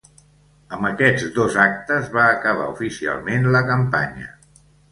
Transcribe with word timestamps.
Amb 0.77 0.87
aquests 0.87 1.25
dos 1.35 1.57
actes 1.65 2.09
va 2.17 2.25
acabar 2.31 2.67
oficialment 2.73 3.49
la 3.57 3.65
campanya. 3.71 4.35